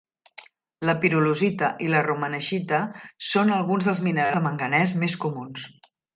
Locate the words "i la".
1.87-2.01